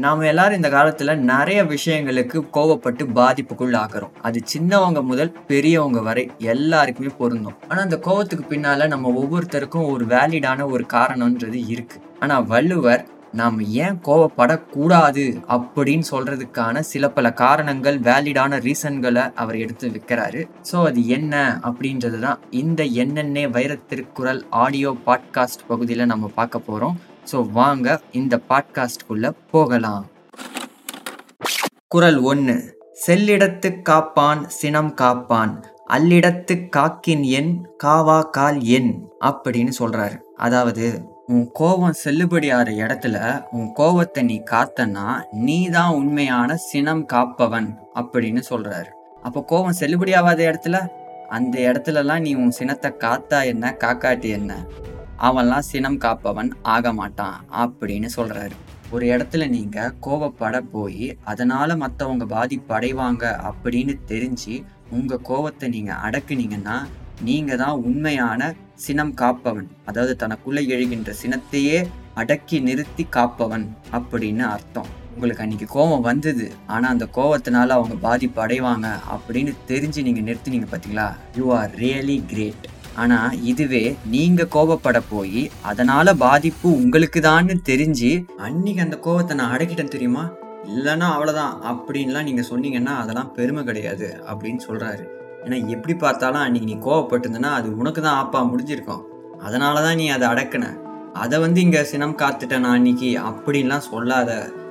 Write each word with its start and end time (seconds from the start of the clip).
நாம 0.00 0.26
எல்லாரும் 0.26 0.56
இந்த 0.56 0.68
காலத்துல 0.68 1.16
நிறைய 1.16 1.64
விஷயங்களுக்கு 1.64 2.42
கோவப்பட்டு 2.52 3.04
பாதிப்புக்குள் 3.14 3.74
ஆக்குறோம் 3.74 4.12
அது 4.22 4.40
சின்னவங்க 4.54 5.02
முதல் 5.02 5.32
பெரியவங்க 5.46 6.00
வரை 6.00 6.30
எல்லாருக்குமே 6.38 7.08
பொருந்தும். 7.18 7.56
ஆனா 7.68 7.80
அந்த 7.80 8.00
கோவத்துக்கு 8.06 8.44
பின்னால 8.48 8.86
நம்ம 8.86 9.10
ஒவ்வொருத்தருக்கும் 9.10 9.90
ஒரு 9.90 10.06
வேலிடான 10.06 10.70
ஒரு 10.70 10.86
காரணம்ன்றது 10.92 11.68
இருக்கு. 11.68 12.00
ஆனா 12.20 12.40
வள்ளுவர் 12.40 13.08
நாம் 13.32 13.60
ஏன் 13.60 13.98
கோவப்படக்கூடாது? 14.04 15.24
அப்படின்னு 15.48 16.02
சொல்றதுக்கான 16.10 16.78
சில 16.80 17.08
பல 17.08 17.32
காரணங்கள் 17.32 18.00
வேலிடான 18.00 18.60
ரீசன்களை 18.60 19.32
அவர் 19.34 19.56
எடுத்து 19.56 19.88
வைக்கிறாரு. 19.88 20.48
ஸோ 20.72 20.84
அது 20.84 21.06
என்ன 21.08 21.60
அப்படின்றது 21.62 22.18
தான் 22.18 22.38
இந்த 22.50 22.84
என்னென்ன 22.84 23.40
வைரத்திருக்குறள் 23.40 24.42
ஆடியோ 24.50 24.96
பாட்காஸ்ட் 25.06 25.68
பகுதியில் 25.68 26.06
நம்ம 26.06 26.30
பார்க்க 26.34 26.58
போகிறோம் 26.58 26.98
ஸோ 27.30 27.38
வாங்க 27.50 27.88
இந்த 28.12 28.40
பாட்காஸ்ட்குள்ள 28.48 29.32
போகலாம். 29.50 30.04
குரல் 31.88 32.18
ஒன்று 32.22 32.54
செல்லிடத்து 33.06 33.82
காப்பான் 33.82 34.48
சினம் 34.48 34.94
காப்பான். 34.94 35.52
அல்லிடத்து 35.88 36.54
காக்கின் 36.76 37.22
எண் 37.30 37.52
காவா 37.84 38.30
கால் 38.30 38.58
எண் 38.70 38.90
அப்படின்னு 39.20 39.72
சொல்கிறாரு 39.78 40.16
அதாவது 40.36 40.86
உன் 41.26 41.46
கோபம் 41.52 41.96
செல்லுபடியாகிற 42.04 42.74
இடத்துல 42.76 43.16
உன் 43.50 43.72
கோபத்தை 43.72 44.22
நீ 44.22 44.36
காத்தனா 44.50 45.06
நீ 45.32 45.68
தான் 45.68 45.94
உண்மையான 45.94 46.56
சினம் 46.56 47.06
காப்பவன் 47.06 47.68
அப்படின்னு 47.94 48.42
சொல்கிறாரு 48.50 48.90
அப்போ 49.22 49.44
கோபம் 49.44 49.78
செல்லுபடியாகாத 49.80 50.40
இடத்துல 50.50 50.78
அந்த 51.28 51.58
இடத்துலலாம் 51.60 52.18
நீ 52.18 52.34
உன் 52.34 52.50
சினத்தை 52.50 52.90
காத்தா 53.00 53.44
என்ன 53.44 53.76
காக்காட்டி 53.84 54.28
என்ன? 54.30 54.52
அவன்லாம் 55.18 55.68
சினம் 55.68 55.98
காப்பவன் 55.98 56.50
ஆக 56.62 56.92
மாட்டான் 56.92 57.38
அப்படின்னு 57.56 58.08
சொல்கிறாரு 58.16 58.56
ஒரு 58.92 59.06
இடத்துல 59.06 59.46
நீங்கள் 59.48 59.94
கோவப்பட 60.06 60.60
போய் 60.72 61.06
அதனால் 61.24 61.80
மற்றவங்க 61.80 62.26
பாதிப்படைவாங்க 62.26 63.24
அப்படின்னு 63.50 63.94
தெரிஞ்சு 64.06 64.54
உங்கள் 64.90 65.26
கோவத்தை 65.30 65.68
நீங்கள் 65.68 66.00
அடக்குனீங்கன்னா 66.06 66.76
நீங்கள் 67.20 67.56
தான் 67.56 67.80
உண்மையான 67.80 68.50
சினம் 68.74 69.14
காப்பவன். 69.14 69.68
அதாவது 69.86 70.16
தனக்குள்ளே 70.16 70.62
எழுகின்ற 70.74 71.12
சினத்தையே 71.22 71.78
அடக்கி 72.14 72.60
நிறுத்தி 72.60 73.04
காப்பவன் 73.16 73.66
அப்படின்னு 73.92 74.44
அர்த்தம். 74.54 74.88
உங்களுக்கு 75.14 75.44
அன்றைக்கி 75.44 75.66
கோவம் 75.72 76.00
வந்தது 76.00 76.52
ஆனால் 76.66 76.90
அந்த 76.90 77.06
கோவத்தினால 77.16 77.68
அவங்க 77.68 77.94
பாதிப்பு 77.94 78.40
அடைவாங்க 78.44 78.88
அப்படின்னு 79.14 79.54
தெரிஞ்சு 79.66 80.02
நீங்கள் 80.02 80.28
நிறுத்தினீங்க 80.28 80.68
பார்த்தீங்களா 80.70 81.08
யூ 81.36 81.46
ஆர் 81.52 81.72
ரியலி 81.76 82.18
கிரேட் 82.26 82.66
ஆனால் 83.02 83.36
இதுவே 83.50 83.84
நீங்கள் 84.14 84.52
கோபப்பட 84.54 84.98
போய் 85.10 85.42
அதனால் 85.70 86.18
பாதிப்பு 86.24 86.68
உங்களுக்கு 86.82 87.20
தான்னு 87.28 87.54
தெரிஞ்சு 87.70 88.10
அன்னைக்கு 88.46 88.84
அந்த 88.86 88.98
கோபத்தை 89.06 89.36
நான் 89.40 89.54
அடக்கிட்டேன் 89.56 89.94
தெரியுமா? 89.94 90.24
இல்லைன்னா 90.72 91.06
அவ்வளோதான் 91.16 91.54
அப்படின்லாம் 91.70 92.26
நீங்கள் 92.28 92.48
சொன்னீங்கன்னா 92.50 92.94
அதெல்லாம் 93.02 93.32
பெருமை 93.36 93.62
கிடையாது 93.68 94.08
அப்படின்னு 94.30 94.62
சொல்கிறாரு 94.68 95.04
ஏன்னா 95.44 95.58
எப்படி 95.74 95.94
பார்த்தாலும் 96.04 96.44
அன்றைக்கி 96.44 96.68
நீ 96.70 96.76
கோவப்பட்டிருந்தனா 96.86 97.50
அது 97.58 97.68
உனக்கு 97.80 98.00
தான் 98.06 98.18
ஆப்பா 98.22 98.40
முடிஞ்சிருக்கும். 98.50 99.04
அதனால 99.46 99.82
தான் 99.86 99.98
நீ 100.00 100.06
அதை 100.14 100.26
அடக்குன. 100.32 100.66
அதை 101.22 101.36
வந்து 101.44 101.60
இங்கே 101.66 101.82
சினம் 101.90 102.16
காத்துட்ட 102.22 102.56
நான் 102.64 102.76
அன்னைக்கு 102.78 103.10
அப்படின்லாம் 103.28 103.86
சொல்லாத. 103.92 104.30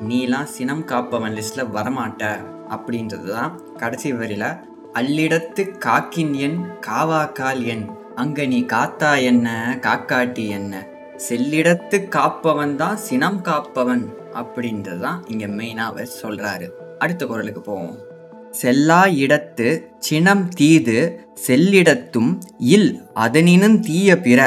நீலாம் 0.09 0.49
சினம் 0.55 0.83
காப்பவன் 0.91 1.35
லிஸ்ட்டில் 1.37 1.71
வரமாட்ட. 1.77 2.23
அப்படின்றது 2.75 3.27
தான் 3.37 3.53
கடைசி 3.81 4.11
வரியில். 4.19 4.49
அல்லிடத்து 4.99 5.63
காக்கின் 5.85 6.33
எண் 6.47 6.59
காவாக்கால் 6.87 7.63
எண். 7.73 7.85
அங்க 8.21 8.45
நீ 8.51 8.59
காத்தா 8.65 9.09
என்ன 9.29 9.47
காக்காட்டி 9.85 10.43
என்ன? 10.57 10.73
செல்லிடத்து 11.25 11.97
காப்பவன் 12.15 12.73
தான் 12.81 12.97
சினம் 12.97 13.37
காப்பவன் 13.47 14.01
அப்படின்றது 14.41 15.01
தான் 15.03 15.19
இங்கே 15.31 15.47
மெயினாக 15.57 15.91
அவர் 15.91 16.09
சொல்கிறாரு 16.21 16.67
அடுத்த 17.03 17.25
குரலுக்கு 17.25 17.61
போவோம். 17.61 17.97
செல்லா 18.61 19.01
இடத்து 19.23 19.67
சினம் 20.07 20.43
தீது 20.59 20.97
செல்லிடத்தும் 21.47 22.31
இல் 22.75 22.89
அதனினும் 23.25 23.77
தீய 23.87 24.17
பிற. 24.27 24.39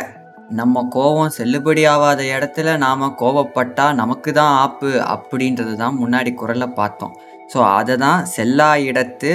நம்ம 0.61 0.85
கோபம் 0.97 1.35
செல்லுபடியாகாத 1.39 2.21
இடத்துல 2.37 2.77
நாம் 2.85 3.17
கோவப்பட்டால் 3.23 3.99
நமக்கு 4.03 4.33
தான் 4.41 4.55
ஆப்பு 4.65 4.93
அப்படின்றது 5.15 5.75
தான் 5.77 5.99
முன்னாடி 6.03 6.33
குரலை 6.35 6.71
பார்த்தோம். 6.81 7.15
ஸோ 7.53 7.59
அதை 7.79 7.97
தான் 8.07 8.21
செல்லா 8.37 8.71
இடத்து 8.91 9.33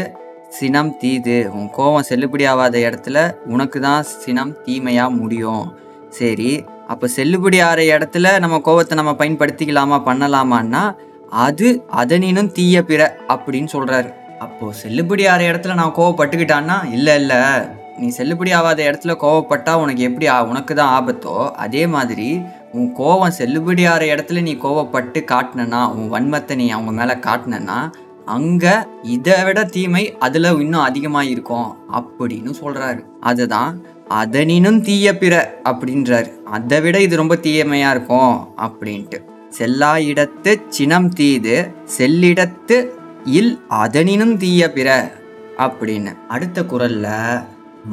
சினம் 0.56 0.92
தீது. 0.98 1.38
உன் 1.54 1.70
கோபம் 1.72 2.08
செல்லுபடியாகாத 2.10 2.76
இடத்துல 2.86 3.18
உனக்கு 3.48 3.80
தான் 3.82 4.04
சினம் 4.16 4.54
தீமையாக 4.64 5.18
முடியும். 5.18 5.64
சரி 6.12 6.52
அப்போ 6.88 7.06
செல்லுபடி 7.14 7.58
ஆகிற 7.64 7.82
இடத்துல 7.94 8.26
நம்ம 8.40 8.58
கோவத்தை 8.66 8.96
நம்ம 8.98 9.14
பயன்படுத்திக்கலாமா 9.20 9.98
பண்ணலாமான்னா 10.06 10.84
அது 11.44 11.68
அதனினும் 12.02 12.52
தீய 12.52 12.84
பிற 12.84 13.02
அப்படின்னு 13.30 13.70
சொல்கிறாரு 13.72 14.10
அப்போது 14.40 14.78
செல்லுபடி 14.82 15.24
ஆகிற 15.28 15.50
இடத்துல 15.50 15.76
நான் 15.76 15.98
கோவப்பட்டுக்கிட்டான்னா 15.98 16.78
இல்லை 16.94 17.16
இல்லை 17.22 17.40
நீ 17.98 18.08
செல்லுபடி 18.16 18.52
ஆகாத 18.54 18.80
இடத்துல 18.88 19.14
கோவப்பட்டால் 19.20 19.82
உனக்கு 19.84 20.02
எப்படி 20.02 20.26
ஆ- 20.30 20.48
உனக்கு 20.48 20.74
தான் 20.76 20.94
ஆபத்தோ 20.96 21.36
அதே 21.64 21.84
மாதிரி 21.94 22.30
உன் 22.74 22.90
கோவம் 22.98 23.38
செல்லுபடி 23.38 23.84
ஆகிற 23.88 24.06
இடத்துல 24.14 24.42
நீ 24.42 24.54
கோவப்பட்டு 24.64 25.20
காட்டினா 25.32 25.82
உன் 25.94 26.10
வன்மத்தை 26.10 26.56
நீ 26.56 26.68
அவங்க 26.72 26.94
மேலே 26.94 27.16
காட்டினா 27.26 27.78
அங்கே 28.26 28.74
இதை 29.16 29.36
விட 29.44 29.60
தீமை 29.66 30.04
அதில் 30.20 30.50
இன்னும் 30.64 30.86
அதிகமாக 30.88 31.32
இருக்கும் 31.34 31.70
அப்படின்னு 32.00 32.52
சொல்கிறாரு 32.62 33.02
அதுதான் 33.20 33.74
அதனினும் 34.22 34.80
தீய 34.82 35.08
பிற 35.18 35.36
அப்படின்றாரு. 35.70 36.30
அதை 36.56 36.80
விட 36.82 36.96
இது 37.02 37.16
ரொம்ப 37.16 37.36
தீயமையாக 37.36 37.94
இருக்கும் 37.96 38.36
அப்படின்ட்டு. 38.66 39.20
செல்லா 39.50 39.92
இடத்து 40.12 40.52
சினம் 40.68 41.10
தீது 41.10 41.56
செல்லிடத்து 41.98 42.78
இல் 43.40 43.54
அதனினும் 43.84 44.36
தீய 44.38 44.72
பிற 44.72 44.90
அப்படின்னு. 45.66 46.12
அடுத்த 46.28 46.62
குரல்ல 46.64 47.08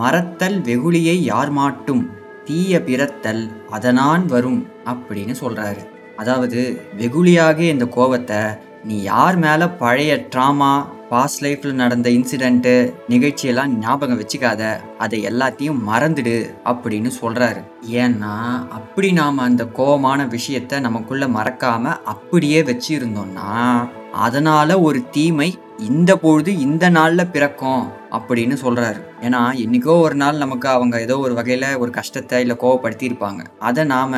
மறத்தல் 0.00 0.58
வெகுளியை 0.68 1.16
யார் 1.32 1.50
மாட்டும் 1.50 2.04
தீய 2.44 2.80
பிறத்தல் 2.80 3.42
அதனான் 3.70 4.26
வரும் 4.26 4.60
அப்படின்னு 4.92 5.34
சொல்றாரு. 5.40 5.82
அதாவது 6.16 6.60
வெகுளியாகிய 6.98 7.74
இந்த 7.76 7.86
கோபத்தை 7.96 8.40
நீ 8.84 9.02
யார் 9.02 9.36
மேல 9.36 9.68
பழைய 9.68 10.12
ட்ராமா 10.30 10.70
பாஸ்ட் 11.10 11.44
லைஃப்ல 11.44 11.72
நடந்த 11.72 12.10
இன்சிடென்ட்டு 12.10 12.72
நிகழ்ச்சியெல்லாம் 13.08 13.66
ஞாபகம் 13.66 14.20
வச்சுக்காத. 14.20 14.62
அதை 14.98 15.26
எல்லாத்தையும் 15.26 15.78
மறந்துடு 15.88 16.36
அப்படின்னு 16.64 17.10
சொல்றாரு. 17.20 17.60
ஏன்னா 17.90 18.34
அப்படி 18.78 19.12
நாம 19.12 19.42
அந்த 19.42 19.64
கோபமான 19.64 20.26
விஷயத்த 20.26 20.80
நமக்குள்ள 20.80 21.26
மறக்காம 21.26 21.96
அப்படியே 22.04 22.62
வச்சிருந்தோம்னா 22.62 23.88
அதனால 24.12 24.80
ஒரு 24.80 25.02
தீமை 25.10 25.58
இந்த 25.78 26.16
பொழுது 26.16 26.58
இந்த 26.58 26.90
நாள்ல 26.90 27.30
பிறக்கும் 27.30 27.84
அப்படின்னு 28.10 28.56
சொல்றாரு. 28.64 29.00
ஏன்னா 29.20 29.42
என்னைக்கோ 29.64 30.00
ஒரு 30.00 30.14
நாள் 30.14 30.36
நமக்கு 30.36 30.68
அவங்க 30.68 31.00
ஏதோ 31.00 31.18
ஒரு 31.18 31.34
வகையில 31.34 31.78
ஒரு 31.78 31.90
கஷ்டத்தை 31.90 32.40
இல்லை 32.40 32.56
கோவப்படுத்தி 32.60 33.06
இருப்பாங்க 33.10 33.42
அதை 33.58 33.84
நாம 33.84 34.16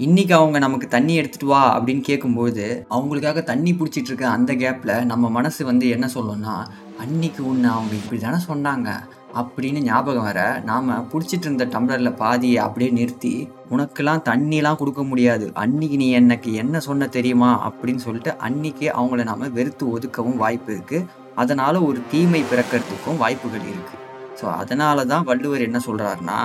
இன்னைக்கு 0.00 0.34
அவங்க 0.34 0.58
நமக்கு 0.58 0.88
தண்ணி 0.88 1.14
எடுத்துட்டு 1.14 1.46
வா 1.46 1.60
அப்படின்னு 1.76 2.00
கேட்கும்போது 2.00 2.86
அவங்களுக்காக 2.90 3.42
தண்ணி 3.42 3.72
பிடிச்சிட்டு 3.72 4.10
இருக்க 4.10 4.28
அந்த 4.28 4.52
கேப்ல 4.52 5.04
நம்ம 5.04 5.28
மனசு 5.30 5.64
வந்து 5.64 5.88
என்ன 5.88 6.06
சொல்லணும்னா 6.14 6.54
அன்னைக்கு 6.98 7.46
உன்னை 7.46 7.70
அவங்க 7.70 7.94
இப்படி 7.94 8.18
தானே 8.20 8.40
சொன்னாங்க? 8.48 8.88
அப்படின்னு 9.34 9.80
ஞாபகம் 9.82 10.22
வர 10.22 10.40
நாம் 10.64 10.90
பிடிச்சிட்டு 11.12 11.42
இருந்த 11.42 11.64
டம்ளரில் 11.64 12.12
பாதியை 12.14 12.56
அப்படியே 12.56 12.90
நிறுத்தி 12.90 13.32
உனக்கெல்லாம் 13.70 14.22
தண்ணிலாம் 14.28 14.76
கொடுக்க 14.76 15.02
முடியாது. 15.02 15.52
அன்னைக்கு 15.54 15.96
நீ 15.96 16.10
எனக்கு 16.10 16.52
என்ன 16.54 16.80
சொன்ன 16.80 17.08
தெரியுமா? 17.08 17.50
அப்படின்னு 17.66 17.96
சொல்லிட்டு 17.96 18.34
அன்னைக்கே 18.38 18.90
அவங்கள 18.90 19.24
நாம 19.24 19.48
வெறுத்து 19.48 19.90
ஒதுக்கவும் 19.90 20.36
வாய்ப்பு 20.36 20.72
இருக்குது 20.72 21.06
அதனால் 21.34 21.78
ஒரு 21.82 22.02
தீமை 22.10 22.42
பிறக்கிறதுக்கும் 22.52 23.16
வாய்ப்புகள் 23.16 23.66
இருக்குது 23.72 24.02
ஸோ 24.40 24.46
அதனால 24.52 25.04
தான் 25.04 25.24
வள்ளுவர் 25.24 25.60
என்ன 25.60 25.80
சொல்கிறாருன்னா 25.86 26.40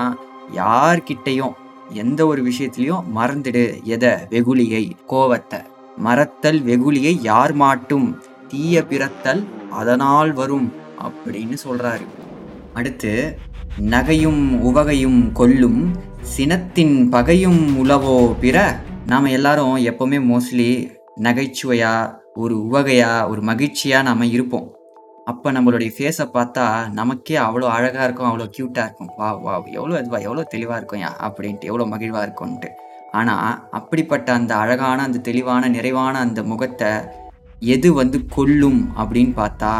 யார்கிட்டையும் 0.54 1.56
எந்த 1.94 2.26
ஒரு 2.26 2.44
விஷயத்திலையும் 2.44 3.04
மறந்துடு. 3.16 3.84
எதை? 3.84 4.10
வெகுளியை 4.10 4.92
கோவத்தை. 5.10 5.66
மறத்தல் 5.98 6.64
வெகுளியை 6.66 7.18
யார் 7.22 7.54
மாட்டும்? 7.54 8.22
தீய 8.48 8.86
பிறத்தல் 8.86 9.44
அதனால் 9.70 10.34
வரும் 10.34 10.74
அப்படின்னு 11.04 11.58
சொல்றாரு. 11.68 12.06
அடுத்து 12.74 13.38
நகையும் 13.82 14.60
உவகையும் 14.60 15.32
கொல்லும் 15.32 15.96
சினத்தின் 16.38 17.10
பகையும் 17.10 17.86
உளவோ 17.86 18.40
பிற 18.40 18.80
நாம் 19.06 19.26
எல்லாரும் 19.26 19.78
எப்போவுமே 19.78 20.20
மோஸ்ட்லி 20.32 20.92
நகைச்சுவையா 21.20 22.14
ஒரு 22.34 22.58
உவகையா 22.58 23.30
ஒரு 23.30 23.42
மகிழ்ச்சியா 23.42 24.02
நாம 24.02 24.26
இருப்போம். 24.26 24.76
அப்போ 25.32 25.48
நம்மளுடைய 25.56 25.90
ஃபேஸை 25.96 26.26
பார்த்தா 26.36 26.66
நமக்கே 27.00 27.36
அவ்வளோ 27.48 27.68
அழகாக 27.78 28.06
இருக்கும் 28.08 28.30
அவ்வளோ 28.30 28.48
க்யூட்டாக 28.56 28.86
இருக்கும். 28.88 29.12
வா 29.20 29.30
வா 29.46 29.54
எவ்வளோ 29.80 29.98
இதுவா 30.02 30.20
எவ்வளோ 30.28 30.46
தெளிவாக 30.54 30.80
இருக்கும் 30.80 31.02
யா 31.06 31.12
அப்படின்ட்டு 31.28 31.70
எவ்வளோ 31.72 31.86
மகிழ்வாக 31.94 32.26
இருக்கும்ன்ட்டு. 32.28 32.70
ஆனால் 33.20 33.58
அப்படிப்பட்ட 33.80 34.28
அந்த 34.40 34.54
அழகான 34.64 35.04
அந்த 35.08 35.22
தெளிவான 35.30 35.70
நிறைவான 35.76 36.14
அந்த 36.26 36.42
முகத்தை 36.52 36.92
எது 37.76 37.90
வந்து 38.00 38.18
கொல்லும் 38.36 38.82
அப்படின்னு 39.02 39.34
பார்த்தா 39.42 39.74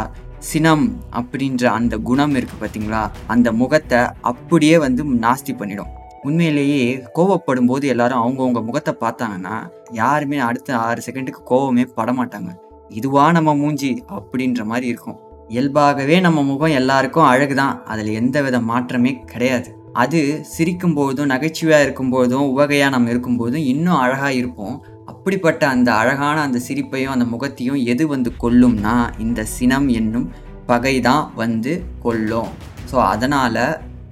சினம் 0.50 0.86
அப்படின்ற 1.18 1.64
அந்த 1.78 1.94
குணம் 2.08 2.34
இருக்குது 2.38 2.60
பார்த்தீங்களா? 2.62 3.02
அந்த 3.34 3.48
முகத்தை 3.60 4.00
அப்படியே 4.30 4.76
வந்து 4.84 5.02
நாஸ்தி 5.24 5.52
பண்ணிடும். 5.60 5.92
உண்மையிலேயே 6.28 6.82
கோவப்படும் 7.16 7.68
போது 7.70 7.84
எல்லாரும் 7.92 8.22
அவங்கவுங்க 8.22 8.60
முகத்தை 8.68 8.94
பார்த்தாங்கன்னா 9.04 9.56
யாருமே 10.00 10.38
அடுத்த 10.48 10.76
ஆறு 10.86 11.00
செகண்டுக்கு 11.06 11.42
கோவமே 11.52 11.86
படமாட்டாங்க. 11.98 12.52
இதுவா 13.00 13.24
நம்ம 13.36 13.50
மூஞ்சி 13.60 13.90
அப்படின்ற 14.16 14.62
மாதிரி 14.72 14.86
இருக்கும். 14.92 15.20
இயல்பாகவே 15.48 16.20
நம்ம 16.20 16.42
முகம் 16.42 16.76
எல்லாருக்கும் 16.80 17.28
அழகு 17.30 17.54
தான் 17.54 17.84
அதில் 17.92 18.10
எந்த 18.20 18.42
வித 18.42 18.60
மாற்றமே 18.70 19.12
கிடையாது. 19.32 19.70
அது 19.92 20.20
சிரிக்கும் 20.52 20.94
போதும் 20.98 21.30
நகைச்சுவையாக 21.32 21.84
இருக்கும்போதும் 21.86 22.48
உவகையாக 22.52 22.94
நம்ம 22.94 23.10
இருக்கும்போதும் 23.14 23.64
இன்னும் 23.72 24.00
அழகாக 24.04 24.32
இருப்போம். 24.34 24.76
அப்படிப்பட்ட 25.06 25.62
அந்த 25.68 25.92
அழகான 25.92 26.36
அந்த 26.40 26.58
சிரிப்பையும் 26.66 27.14
அந்த 27.14 27.24
முகத்தையும் 27.24 27.80
எது 27.92 28.06
வந்து 28.06 28.32
கொல்லும்னா 28.44 28.96
இந்த 29.18 29.44
சினம் 29.56 29.88
என்னும் 30.00 30.28
பகை 30.66 31.00
தான் 31.00 31.24
வந்து 31.34 31.72
கொல்லும். 32.02 32.50
ஸோ 32.90 32.96
அதனால் 33.12 33.64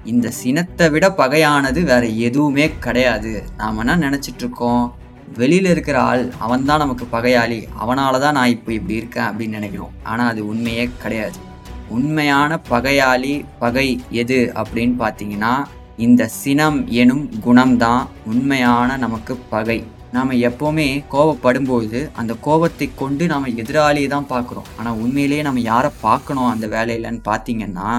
இந்த 0.05 0.29
சினத்தை 0.31 0.87
விட 0.91 1.06
பகையானது 1.09 1.81
வேறு 1.82 2.19
எதுவுமே 2.19 2.67
கிடையாது. 2.87 3.32
நாம் 3.56 3.79
என்ன 3.79 3.97
நினச்சிட்ருக்கோம் 4.06 4.85
வெளியில் 5.38 5.69
இருக்கிற 5.71 5.97
ஆள் 6.03 6.25
அவன் 6.38 6.65
தான் 6.65 6.82
நமக்கு 6.85 7.05
பகையாளி 7.12 7.59
அவனால 7.82 8.21
தான் 8.21 8.37
நான் 8.38 8.55
இப்போ 8.55 8.71
இப்படி 8.73 8.99
இருக்கேன் 9.00 9.29
அப்படின்னு 9.29 9.59
நினைக்கிறோம். 9.59 9.94
ஆனால் 10.05 10.31
அது 10.32 10.41
உண்மையே 10.47 10.85
கிடையாது. 11.03 11.38
உண்மையான 11.91 12.59
பகையாளி 12.71 13.35
பகை 13.59 13.87
எது 14.23 14.38
அப்படின்னு 14.61 14.97
பார்த்தீங்கன்னா 15.03 15.55
இந்த 15.99 16.27
சினம் 16.43 16.79
எனும் 17.03 17.25
குணம்தான் 17.47 18.05
உண்மையான 18.27 18.97
நமக்கு 18.97 19.35
பகை. 19.55 19.79
நாம் 20.12 20.31
எப்போவுமே 20.49 20.87
கோவப்படும்போது 21.15 21.99
அந்த 22.21 22.32
கோபத்தை 22.47 22.87
கொண்டு 22.94 23.27
நாம் 23.27 23.55
எதிராளியை 23.62 24.09
தான் 24.09 24.31
பார்க்குறோம் 24.32 24.71
ஆனால் 24.79 24.99
உண்மையிலேயே 24.99 25.43
நம்ம 25.43 25.61
யாரை 25.61 25.91
பார்க்கணும் 26.00 26.50
அந்த 26.53 26.67
வேலையிலன்னு 26.67 27.23
பார்த்தீங்கன்னா 27.29 27.91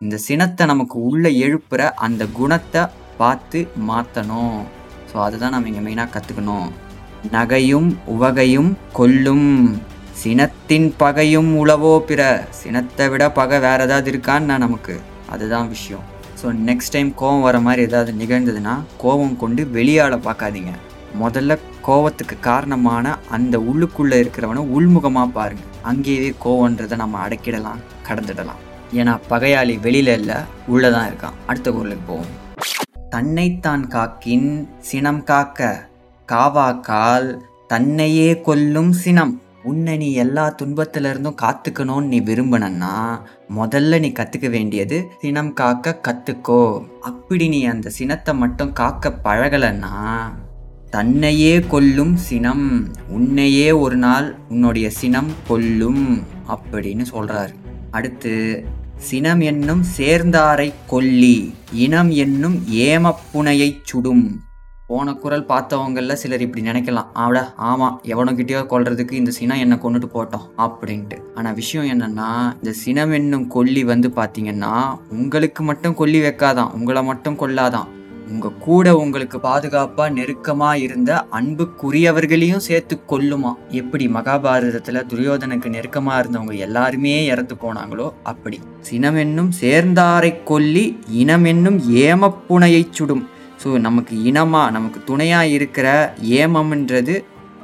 இந்த 0.00 0.16
சினத்தை 0.28 0.66
நமக்கு 0.66 0.98
உள்ளே 1.00 1.30
எழுப்புற 1.38 1.90
அந்த 2.06 2.24
குணத்தை 2.38 2.82
பார்த்து 3.18 3.60
மாற்றணும் 3.88 4.58
ஸோ 5.10 5.16
அதுதான் 5.26 5.54
நம்ம 5.54 5.68
இங்கே 5.70 5.84
மெயினாக 5.86 6.12
கற்றுக்கணும் 6.14 6.68
நகையும் 7.36 7.88
உவகையும் 8.14 8.70
கொல்லும். 8.98 9.48
சினத்தின் 10.22 10.86
பகையும் 11.02 11.50
உளவோ 11.62 11.92
பிற. 12.08 12.22
சினத்தை 12.60 13.04
விட 13.12 13.24
பகை 13.38 13.58
வேறு 13.64 13.84
ஏதாவது 13.86 14.08
இருக்கான்னு 14.12 14.56
நமக்கு. 14.64 14.94
அதுதான் 15.34 15.68
விஷயம். 15.74 16.04
ஸோ 16.40 16.46
நெக்ஸ்ட் 16.68 16.94
டைம் 16.94 17.10
கோவம் 17.20 17.44
வர 17.46 17.56
மாதிரி 17.66 17.82
ஏதாவது 17.88 18.12
நிகழ்ந்ததுன்னா 18.20 18.74
கோபம் 19.02 19.36
கொண்டு 19.42 19.64
வெளியால் 19.76 20.16
பார்க்காதீங்க. 20.26 20.72
முதல்ல 21.22 21.52
கோவத்துக்கு 21.88 22.36
காரணமான 22.48 23.14
அந்த 23.36 23.58
உள்ளுக்குள்ளே 23.70 24.18
இருக்கிறவனை 24.22 24.64
உள்முகமாக 24.76 25.34
பாருங்கள் 25.38 25.76
அங்கேயே 25.90 26.28
கோவன்றதை 26.44 26.96
நம்ம 27.02 27.20
அடக்கிடலாம் 27.26 27.84
கடந்துடலாம். 28.08 28.60
ஏன்னா 29.00 29.14
பகையாளி 29.30 29.76
வெளியில 29.86 30.18
இல்லை 30.20 30.38
உள்ளே 30.74 30.90
தான் 30.96 31.08
இருக்கான். 31.10 31.38
அடுத்த 31.46 31.70
குரலுக்கு 31.70 32.06
போவோம். 32.10 32.30
தன்னைத்தான் 33.10 33.88
காக்கின் 33.88 34.68
சினம் 34.78 35.24
காக்க. 35.24 35.88
காவாக்கால் 36.32 37.38
தன்னையே 37.66 38.40
கொல்லும் 38.40 38.92
சினம். 38.92 39.40
உன்னை 39.62 39.96
நீ 39.96 40.12
எல்லா 40.12 40.54
துன்பத்திலிருந்தும் 40.62 41.34
காத்துக்கணும்னு 41.42 42.04
நீ 42.04 42.20
விரும்பினா 42.20 43.20
முதல்ல 43.56 43.98
நீ 43.98 44.08
கத்துக்க 44.08 44.50
வேண்டியது 44.50 45.06
சினம் 45.20 45.52
காக்க 45.52 46.00
கத்துக்கோ. 46.08 46.84
அப்படி 47.00 47.48
நீ 47.48 47.64
அந்த 47.64 47.90
சினத்தை 47.90 48.34
மட்டும் 48.34 48.72
காக்க 48.72 49.12
பழகலன்னா 49.24 49.94
தன்னையே 50.90 51.60
கொல்லும் 51.60 52.16
சினம் 52.16 52.88
உன்னையே 53.08 53.72
ஒரு 53.72 53.96
நாள் 53.96 54.36
உன்னுடைய 54.48 54.90
சினம் 54.90 55.30
கொல்லும் 55.46 56.22
அப்படின்னு 56.48 57.04
சொல்றாரு. 57.12 57.54
அடுத்து 57.90 58.64
சினம் 59.06 59.40
என்னும் 59.40 59.82
சேர்ந்தாரை 59.96 60.72
கொல்லி 60.86 61.54
இனம் 61.72 62.10
என்னும் 62.10 62.56
ஏமப்புனையைச் 62.86 63.80
சுடும். 63.82 64.40
போன 64.86 65.12
குரல் 65.12 65.44
பார்த்தவங்கள 65.48 66.12
சிலர் 66.12 66.40
இப்படி 66.40 66.62
நினைக்கலாம். 66.68 67.08
ஆவிட 67.14 67.44
ஆமாம் 67.56 68.00
எவனுக்கிட்டயோ 68.04 68.62
கொல்றதுக்கு 68.72 69.12
இந்த 69.12 69.30
சினம் 69.30 69.58
என்னை 69.58 69.78
கொண்டுட்டு 69.82 70.08
போட்டோம் 70.14 70.46
அப்படின்ட்டு. 70.56 71.18
ஆனால் 71.34 71.54
விஷயம் 71.54 71.88
என்னன்னா 71.92 72.30
இந்த 72.54 72.72
சினம் 72.72 73.12
என்னும் 73.12 73.46
கொல்லி 73.46 73.84
வந்து 73.84 74.10
பார்த்தீங்கன்னா 74.16 74.72
உங்களுக்கு 75.08 75.62
மட்டும் 75.62 75.94
கொல்லி 75.94 76.20
வைக்காதான் 76.20 76.72
உங்களை 76.72 77.02
மட்டும் 77.02 77.38
கொல்லாதான். 77.38 77.88
உங்கள் 78.30 78.58
கூட 78.66 78.86
உங்களுக்கு 79.02 79.38
பாதுகாப்பாக 79.46 80.14
நெருக்கமாக 80.16 80.82
இருந்த 80.86 81.10
அன்புக்குரியவர்களையும் 81.38 82.64
சேர்த்து 82.66 82.94
கொல்லுமா 83.12 83.52
எப்படி 83.80 84.04
மகாபாரதத்தில் 84.16 85.06
துரியோதனுக்கு 85.10 85.68
நெருக்கமாக 85.76 86.20
இருந்தவங்க 86.22 86.54
எல்லாருமே 86.66 87.14
இறந்து 87.32 87.56
போனாங்களோ 87.62 88.08
அப்படி. 88.32 88.58
சினம் 88.88 89.18
என்னும் 89.24 89.50
சேர்ந்தாரை 89.62 90.32
கொல்லி 90.50 90.84
இனம் 91.22 91.44
என்னும் 91.44 91.78
ஏமப்புனையை 92.04 92.82
சுடும். 92.90 93.24
ஸோ 93.64 93.68
நமக்கு 93.86 94.14
இனமாக 94.30 94.74
நமக்கு 94.76 95.00
துணையாக 95.10 95.54
இருக்கிற 95.56 95.88
ஏமம்ன்றது 96.40 97.16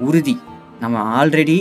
உறுதி. 0.08 0.36
நம்ம 0.80 1.02
ஆல்ரெடி 1.18 1.58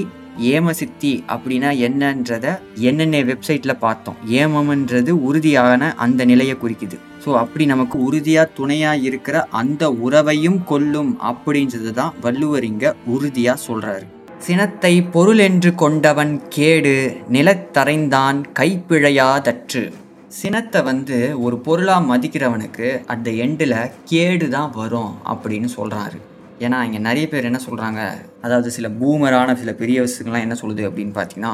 ஏம 0.51 0.71
சித்தி 0.79 1.11
அப்படின்னா 1.33 1.71
என்னன்றத 1.87 2.45
என்னென்ன 2.89 3.17
வெப்சைட்டில் 3.31 3.81
பார்த்தோம். 3.85 4.21
ஏமம்ன்றது 4.41 5.11
உறுதியான 5.27 5.91
அந்த 6.05 6.25
நிலையை 6.31 6.55
குறிக்குது. 6.55 6.97
ஸோ 7.25 7.33
அப்படி 7.33 7.65
நமக்கு 7.65 8.03
உறுதியாக 8.03 8.51
துணையாக 8.55 8.97
இருக்கிற 8.97 9.45
அந்த 9.45 9.89
உறவையும் 9.89 10.63
கொல்லும் 10.63 11.19
அப்படின்றது 11.21 11.91
தான் 11.91 12.13
வள்ளுவர் 12.21 12.63
இங்கே 12.63 12.91
உறுதியாக 13.05 13.61
சொல்கிறாரு 13.67 14.05
சினத்தை 14.37 15.03
பொருள் 15.03 15.37
என்று 15.37 15.75
கொண்டவன் 15.75 16.41
கேடு 16.49 17.17
நிலத்தரைந்தான் 17.31 18.43
கைப்பிழையாதற்று. 18.59 19.91
சினத்தை 20.27 20.81
வந்து 20.81 21.41
ஒரு 21.41 21.57
பொருளாக 21.57 22.17
மதிக்கிறவனுக்கு 22.17 23.05
அட் 23.05 23.23
த 23.23 23.31
எண்டில் 23.31 23.91
கேடு 24.05 24.49
தான் 24.49 24.71
வரும் 24.75 25.13
அப்படின்னு 25.25 25.69
சொல்கிறாரு 25.77 26.17
ஏன்னா 26.59 26.83
இங்கே 26.83 26.97
நிறைய 26.97 27.27
பேர் 27.27 27.43
என்ன 27.43 27.59
சொல்கிறாங்க 27.69 28.01
அதாவது 28.41 28.71
சில 28.71 28.89
பூமரான 28.89 29.55
சில 29.55 29.73
பெரிய 29.73 30.01
விஷயங்கள்லாம் 30.01 30.39
என்ன 30.39 30.55
சொல்லுது 30.61 30.83
அப்படின்னு 30.89 31.13
பார்த்தீங்கன்னா 31.19 31.53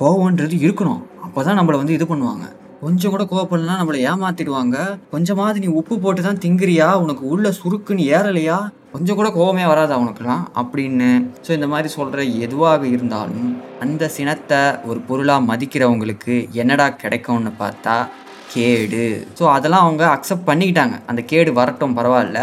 கோவம்ன்றது 0.00 0.56
இருக்கணும். 0.68 1.02
அப்போ 1.22 1.42
தான் 1.42 1.58
நம்மளை 1.58 1.76
வந்து 1.76 1.92
இது 1.92 2.04
பண்ணுவாங்க. 2.04 2.46
கொஞ்சம் 2.82 3.12
கூட 3.12 3.22
கோவப்படலாம் 3.30 3.78
நம்மளை 3.80 4.00
ஏமாத்திடுவாங்க. 4.08 4.76
கொஞ்சமாவது 5.12 5.58
நீ 5.60 5.66
உப்பு 5.78 5.94
போட்டு 5.98 6.20
தான் 6.22 6.38
திங்குறியா? 6.44 6.88
உனக்கு 7.04 7.24
உள்ள 7.26 7.48
சுருக்குன்னு 7.56 8.04
ஏறலையா? 8.16 8.58
கொஞ்சம் 8.92 9.18
கூட 9.20 9.28
கோவமே 9.28 9.64
வராது 9.66 9.92
அவனுக்குலாம் 9.96 10.44
அப்படின்னு. 10.60 11.08
ஸோ 11.46 11.50
இந்த 11.50 11.66
மாதிரி 11.72 11.88
சொல்கிற 11.88 12.22
எதுவாக 12.46 12.86
இருந்தாலும் 12.86 13.48
அந்த 13.84 14.08
சினத்தை 14.18 14.60
ஒரு 14.90 15.00
பொருளாக 15.08 15.46
மதிக்கிறவங்களுக்கு 15.50 16.36
என்னடா 16.52 16.88
கிடைக்கும்னு 17.02 17.52
பார்த்தா 17.64 17.96
கேடு. 18.54 19.26
ஸோ 19.38 19.44
அதெல்லாம் 19.56 19.84
அவங்க 19.86 20.04
அக்செப்ட் 20.16 20.48
பண்ணிக்கிட்டாங்க. 20.50 20.96
அந்த 21.06 21.22
கேடு 21.32 21.52
வரட்டும் 21.60 21.96
பரவாயில்ல. 21.98 22.40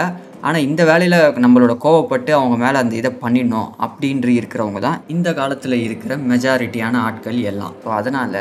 ஆனால் 0.48 0.66
இந்த 0.68 0.82
வேலையில் 0.90 1.18
நம்மளோட 1.44 1.74
கோவப்பட்டு 1.84 2.32
அவங்க 2.38 2.56
மேலே 2.64 2.78
அந்த 2.82 2.94
இதை 3.00 3.12
பண்ணிடணும் 3.24 3.70
அப்படின்று 3.86 4.32
இருக்கிறவங்க 4.40 4.80
தான் 4.86 5.00
இந்த 5.14 5.30
காலத்தில் 5.40 5.76
இருக்கிற 5.86 6.16
மெஜாரிட்டியான 6.32 7.00
ஆட்கள் 7.08 7.40
எல்லாம். 7.52 7.76
ஸோ 7.84 7.90
அதனால் 8.00 8.40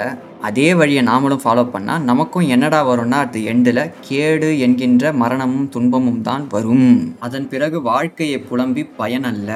அதே 0.49 0.69
வழியை 0.81 1.03
நாமளும் 1.11 1.43
ஃபாலோ 1.45 1.65
பண்ணால் 1.75 2.07
நமக்கும் 2.11 2.49
என்னடா 2.55 2.81
வரும்னா 2.91 3.19
அது 3.27 3.41
எண்டில் 3.53 3.83
கேடு 4.09 4.51
என்கின்ற 4.67 5.13
மரணமும் 5.23 5.69
துன்பமும் 5.75 6.23
தான் 6.29 6.45
வரும். 6.55 6.91
அதன் 7.27 7.49
பிறகு 7.53 7.81
வாழ்க்கையை 7.91 8.39
புலம்பி 8.51 8.85
பயனல்ல 9.01 9.53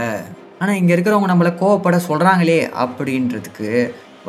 ஆனால் 0.61 0.79
இங்கே 0.81 0.95
இருக்கிறவங்க 0.97 1.31
நம்மளை 1.33 1.53
கோவப்பட 1.61 1.99
சொல்கிறாங்களே 2.09 2.61
அப்படின்றதுக்கு 2.85 3.69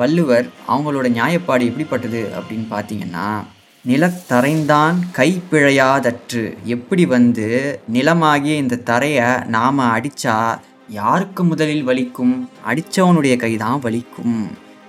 வள்ளுவர் 0.02 0.46
அவங்களோட 0.74 1.08
நியாயப்பாடு 1.16 1.70
எப்படிப்பட்டது 1.70 2.22
அப்படின்னு 2.38 2.68
பார்த்தீங்கன்னா 2.74 3.30
நிலத்தரைந்தான் 3.90 4.98
கைப்பிழையாதற்று 5.18 6.42
எப்படி 6.76 7.04
வந்து 7.14 7.46
நிலமாகிய 7.96 8.56
இந்த 8.64 8.76
தரையை 8.90 9.28
நாம் 9.56 9.80
அடித்தா 9.96 10.36
யாருக்கு 10.98 11.42
முதலில் 11.44 11.88
வலிக்கும்? 11.90 12.36
அடித்தவனுடைய 12.70 13.36
கை 13.44 13.52
தான் 13.64 13.80
வலிக்கும். 13.86 14.38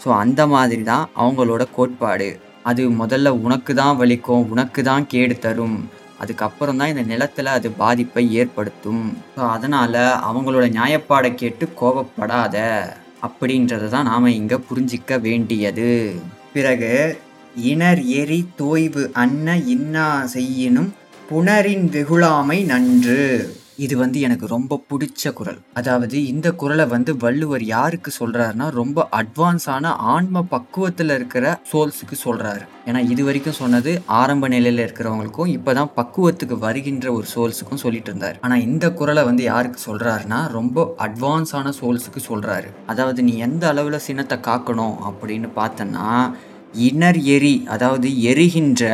ஸோ 0.03 0.09
அந்த 0.23 0.41
மாதிரி 0.55 0.83
தான் 0.83 1.07
அவங்களோட 1.23 1.63
கோட்பாடு. 1.77 2.29
அது 2.71 2.83
முதல்ல 2.91 3.29
உனக்கு 3.47 3.75
தான் 3.75 3.99
வலிக்கும் 4.03 4.45
உனக்கு 4.55 4.83
தான் 4.83 5.07
கேடு 5.07 5.39
தரும். 5.39 5.79
அதுக்கப்புறம் 6.19 6.79
தான் 6.81 6.93
இந்த 6.95 7.05
நிலத்தில் 7.13 7.51
அது 7.57 7.71
பாதிப்பை 7.83 8.25
ஏற்படுத்தும். 8.41 9.05
ஸோ 9.37 9.41
அதனால் 9.55 10.01
அவங்களோட 10.29 10.67
நியாயப்பாடை 10.79 11.33
கேட்டு 11.35 11.67
கோபப்படாத. 11.81 12.57
அப்படின்றத 13.29 13.89
தான் 13.89 14.09
நாம் 14.13 14.37
இங்கே 14.41 14.61
புரிஞ்சிக்க 14.69 15.21
வேண்டியது. 15.29 15.91
பிறகு 16.53 16.93
இனர் 17.57 18.05
எரி 18.05 18.47
தோய்வு 18.57 19.11
அன்ன 19.13 19.57
இன்னா 19.57 20.25
செய்யினும் 20.25 20.93
புணரின் 21.31 21.89
வெகுளாமை 21.89 22.65
நன்று. 22.65 23.55
இது 23.77 23.97
வந்து 23.97 24.21
எனக்கு 24.21 24.47
ரொம்ப 24.47 24.83
பிடிச்ச 24.91 25.33
குரல். 25.33 25.59
அதாவது 25.73 26.27
இந்த 26.27 26.53
குரலை 26.53 26.87
வந்து 26.87 27.17
வள்ளுவர் 27.17 27.65
யாருக்கு 27.65 28.13
சொல்றாருன்னா 28.19 28.71
ரொம்ப 28.71 29.09
அட்வான்ஸான 29.13 29.85
ஆன்ம 29.85 30.43
பக்குவத்தில் 30.43 31.09
இருக்கிற 31.09 31.61
சோல்ஸுக்கு 31.73 32.17
சொல்றாரு. 32.25 32.61
ஏன்னா 32.87 33.11
இது 33.11 33.25
வரைக்கும் 33.25 33.53
சொன்னது 33.53 34.03
ஆரம்ப 34.07 34.49
நிலையில 34.49 34.85
இருக்கிறவங்களுக்கும் 34.87 35.53
இப்போதான் 35.57 35.91
பக்குவத்துக்கு 35.97 36.59
வருகின்ற 36.59 37.13
ஒரு 37.13 37.27
சோல்ஸுக்கும் 37.35 37.83
சொல்லிட்டு 37.85 38.11
இருந்தார். 38.11 38.39
ஆனால் 38.41 38.61
இந்த 38.61 38.93
குரலை 38.93 39.25
வந்து 39.25 39.43
யாருக்கு 39.43 39.81
சொல்றாருன்னா 39.93 40.49
ரொம்ப 40.49 40.95
அட்வான்ஸான 40.99 41.73
சோல்ஸுக்கு 41.81 42.23
சொல்றாரு. 42.29 42.67
அதாவது 42.87 43.23
நீ 43.23 43.37
எந்த 43.37 43.69
அளவில் 43.69 43.99
சினத்தை 43.99 44.39
காக்கணும் 44.39 44.97
அப்படின்னு 45.11 45.51
பார்த்தன்னா 45.57 46.33
இணர் 46.75 47.23
எரி 47.23 47.63
அதாவது 47.67 48.23
எரிகின்ற 48.23 48.85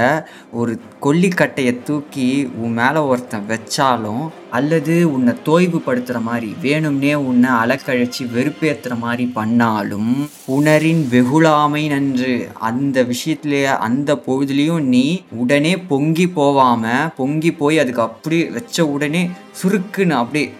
ஒரு 0.52 0.80
கொல்லிக்கட்டையை 1.02 1.82
தூக்கி 1.82 2.48
உன் 2.56 2.72
மேலே 2.72 2.98
ஒருத்தன் 2.98 3.46
வச்சாலும் 3.48 4.28
அல்லது 4.50 5.12
உன்னை 5.12 5.34
தோய்வுபடுத்துகிற 5.44 6.22
மாதிரி 6.22 6.54
வேணும்னே 6.62 7.14
உன்னை 7.14 7.50
அலக்கழிச்சு 7.50 8.26
வெறுப்பேற்றுற 8.34 8.98
மாதிரி 8.98 9.26
பண்ணாலும் 9.26 10.28
உணரின் 10.46 11.08
வெகுளாமை 11.08 11.88
நன்று. 11.88 12.48
அந்த 12.60 13.02
விஷயத்துலேயே 13.02 13.76
அந்த 13.78 14.14
பொழுதுலேயும் 14.14 14.80
நீ 14.80 15.22
உடனே 15.30 15.78
பொங்கி 15.78 16.28
போகாமல் 16.28 17.10
பொங்கி 17.16 17.52
போய் 17.52 17.78
அதுக்கு 17.78 18.02
அப்படியே 18.02 18.48
வச்ச 18.48 18.86
உடனே 18.86 19.30
சுருக்குன்னு 19.62 20.10
அப்படியே 20.10 20.52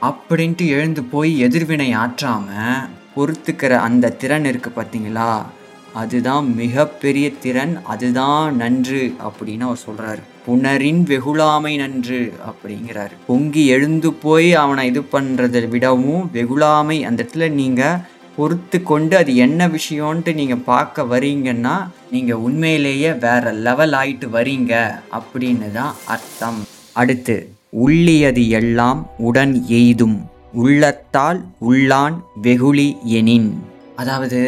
அப்படின்ட்டு 0.00 0.66
எழுந்து 0.68 1.02
போய் 1.02 1.38
எதிர்வினை 1.38 1.92
ஆற்றாமல் 1.92 2.88
பொறுத்துக்கிற 3.16 3.70
அந்த 3.78 4.08
திறன் 4.10 4.44
இருக்குது 4.44 4.76
பார்த்தீங்களா 4.76 5.46
அதுதான் 5.94 6.54
மிகப்பெரிய 6.54 7.32
திறன் 7.32 7.84
அதுதான் 7.84 8.56
நன்று 8.56 9.14
அப்படின்னு 9.26 9.60
அவர் 9.60 9.84
சொல்றாரு. 9.86 10.22
புனரின் 10.46 11.02
வெகுளாமை 11.02 11.76
நன்று 11.76 12.32
அப்படிங்கிறாரு. 12.50 13.14
பொங்கி 13.26 13.66
எழுந்து 13.66 14.12
போய் 14.12 14.54
அவனை 14.54 14.86
இது 14.86 15.00
பண்ணுறதை 15.12 15.68
விடவும் 15.68 16.30
வெகுளாமை 16.32 17.04
அந்த 17.04 17.26
இடத்துல 17.26 17.50
நீங்கள் 17.50 18.00
பொறுத்து 18.36 18.82
கொண்டு 18.82 19.16
அது 19.16 19.36
என்ன 19.36 19.68
விஷயம்ன்ட்டு 19.68 20.34
நீங்கள் 20.34 20.64
பார்க்க 20.64 21.02
வரீங்கன்னா 21.02 21.76
நீங்கள் 22.10 22.42
உண்மையிலேயே 22.46 23.12
வேற 23.12 23.52
லெவல் 23.52 23.92
ஆயிட்டு 23.92 24.28
வரீங்க 24.32 25.00
அப்படின்னு 25.18 25.72
தான் 25.72 25.94
அர்த்தம். 26.06 26.60
அடுத்து 26.92 27.36
உள்ளியது 27.70 28.48
எல்லாம் 28.48 29.10
உடன் 29.18 29.64
எய்தும். 29.68 30.16
உள்ளத்தால் 30.52 31.44
உள்ளான் 31.60 32.16
வெகுளி 32.42 32.96
எனின். 33.04 33.50
அதாவது 33.96 34.40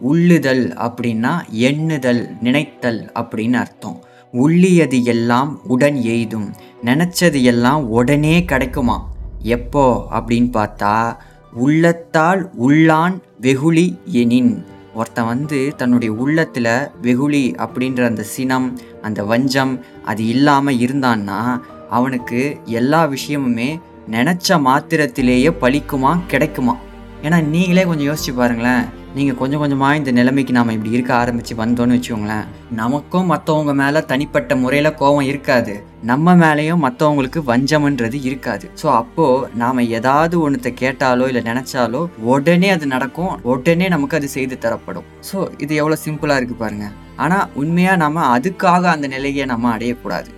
உள்ளுதல் 0.00 0.74
அப்படின்னா 0.78 1.32
எண்ணுதல் 1.52 2.28
நினைத்தல் 2.40 3.12
அப்படின்னு 3.14 3.52
அர்த்தம். 3.52 4.04
உள்ளியது 4.32 5.02
எல்லாம் 5.02 5.60
உடன் 5.66 5.94
எய்தும். 5.94 6.54
நினச்சது 6.84 7.42
எல்லாம் 7.42 7.88
உடனே 7.88 8.44
கிடைக்குமா? 8.44 9.08
எப்போ 9.42 10.06
அப்படின்னு 10.10 10.50
பார்த்தா 10.56 11.16
உள்ளத்தால் 11.52 12.50
உள்ளான் 12.62 13.20
வெகுளி 13.40 13.98
எனின். 14.04 14.64
ஒருத்தன் 14.94 15.26
வந்து 15.26 15.74
தன்னுடைய 15.76 16.14
உள்ளத்தில் 16.14 16.90
வெகுளி 17.02 17.54
அப்படின்ற 17.58 18.04
அந்த 18.04 18.22
சினம் 18.22 18.78
அந்த 19.02 19.24
வஞ்சம் 19.24 19.84
அது 20.04 20.26
இல்லாமல் 20.26 20.76
இருந்தான்னா 20.76 21.60
அவனுக்கு 21.90 22.58
எல்லா 22.64 23.08
விஷயமுமே 23.08 23.80
நினச்ச 24.10 24.48
மாத்திரத்திலேயே 24.48 25.50
பழிக்குமா 25.60 26.18
கிடைக்குமா? 26.26 26.76
ஏன்னா 27.22 27.44
நீங்களே 27.44 27.84
கொஞ்சம் 27.84 28.14
யோசிச்சு 28.14 28.36
பாருங்களேன். 28.36 28.98
நீங்கள் 29.14 29.38
கொஞ்சம் 29.38 29.60
கொஞ்சமாக 29.62 29.98
இந்த 29.98 30.10
நிலைமைக்கு 30.16 30.52
நாம் 30.56 30.72
இப்படி 30.74 30.92
இருக்க 30.96 31.12
ஆரம்பித்து 31.20 31.54
வந்தோன்னு 31.60 31.94
வச்சுக்கோங்களேன். 31.96 32.44
நமக்கும் 32.80 33.30
மற்றவங்க 33.32 33.72
மேலே 33.80 34.00
தனிப்பட்ட 34.10 34.56
முறையில் 34.60 34.90
கோபம் 35.00 35.28
இருக்காது. 35.30 35.74
நம்ம 36.10 36.34
மேலேயும் 36.42 36.84
மற்றவங்களுக்கு 36.86 37.40
வஞ்சம்ன்றது 37.48 38.18
இருக்காது. 38.28 38.66
ஸோ 38.82 38.86
அப்போது 39.00 39.48
நாம் 39.62 39.80
ஏதாவது 39.98 40.36
ஒன்றத்தை 40.44 40.72
கேட்டாலோ 40.82 41.26
இல்லை 41.30 41.42
நினச்சாலோ 41.50 42.02
உடனே 42.34 42.70
அது 42.76 42.88
நடக்கும். 42.94 43.32
உடனே 43.54 43.88
நமக்கு 43.94 44.18
அது 44.20 44.30
செய்து 44.36 44.58
தரப்படும். 44.66 45.08
ஸோ 45.30 45.40
இது 45.66 45.72
எவ்வளோ 45.82 45.98
சிம்பிளாக 46.06 46.40
இருக்குது 46.40 46.62
பாருங்கள் 46.64 46.94
ஆனால் 47.24 47.48
உண்மையாக 47.62 48.02
நம்ம 48.04 48.26
அதுக்காக 48.36 48.82
அந்த 48.94 49.08
நிலையை 49.16 49.46
நம்ம 49.54 49.72
அடையக்கூடாது. 49.76 50.30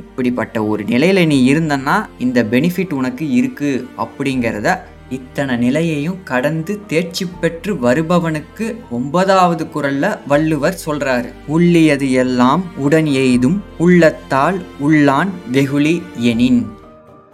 இப்படிப்பட்ட 0.00 0.56
ஒரு 0.70 0.82
நிலையில் 0.92 1.28
நீ 1.32 1.36
இருந்தன்னா 1.52 1.98
இந்த 2.24 2.38
பெனிஃபிட் 2.52 2.98
உனக்கு 3.00 3.24
இருக்குது 3.40 3.84
அப்படிங்கிறத 4.04 4.68
இத்தனை 5.08 5.56
நிலையையும் 5.56 6.22
கடந்து 6.22 6.86
தேர்ச்சி 6.86 7.26
பெற்று 7.40 7.74
வருபவனுக்கு 7.74 8.76
ஒன்பதாவது 8.90 9.64
குரல்ல 9.64 10.18
வள்ளுவர் 10.26 10.80
சொல்றாரு. 10.86 11.32
உள்ளியது 11.46 12.12
எல்லாம் 12.12 12.64
உடன் 12.76 13.06
எய்தும் 13.06 13.62
உள்ளத்தால் 13.78 14.62
உள்ளான் 14.80 15.28
வெகுளி 15.50 16.02
எனின். 16.16 16.66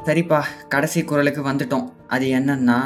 சரிப்பா 0.04 0.42
கடைசி 0.68 1.02
குரலுக்கு 1.02 1.42
வந்துட்டோம். 1.42 1.92
அது 2.08 2.26
என்னன்னா 2.26 2.80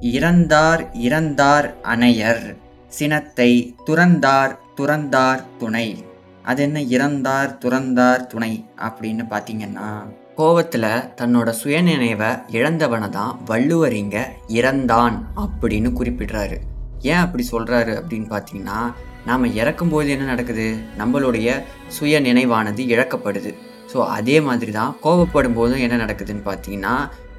இறந்தார் 0.00 0.90
இறந்தார் 0.92 1.80
அணையர் 1.82 2.56
சினத்தை 2.88 3.74
துறந்தார் 3.86 4.56
துறந்தார் 4.76 5.42
துணை. 5.58 6.04
அது 6.42 6.62
என்ன? 6.62 6.80
இறந்தார் 6.80 7.58
துறந்தார் 7.58 8.26
துணை 8.26 8.64
அப்படின்னு 8.78 9.24
பார்த்தீங்கன்னா 9.30 10.18
கோவத்தில் 10.40 11.04
தன்னோட 11.16 11.54
சுயநினைவை 11.62 12.28
இழந்தவனை 12.50 13.08
தான் 13.08 13.40
வள்ளுவர் 13.46 13.92
இங்கே 13.92 14.22
இறந்தான் 14.48 15.16
அப்படின்னு 15.42 15.90
குறிப்பிடுறாரு. 15.98 16.56
ஏன் 17.02 17.22
அப்படி 17.24 17.48
சொல்கிறாரு 17.52 17.92
அப்படின்னு 17.98 18.28
பார்த்தீங்கன்னா 18.30 18.78
நாம் 19.26 19.44
இறக்கும்போது 19.44 20.08
என்ன 20.08 20.24
நடக்குது? 20.24 20.76
நம்மளுடைய 20.98 21.62
சுய 21.86 22.20
நினைவானது 22.20 22.84
இழக்கப்படுது. 22.94 23.54
ஸோ 23.92 24.06
அதே 24.06 24.40
மாதிரி 24.40 24.72
தான் 24.72 24.96
கோவப்படும் 25.02 25.54
போதும் 25.54 25.78
என்ன 25.78 25.96
நடக்குதுன்னு 26.04 26.46
பார்த்தீங்கன்னா 26.50 26.94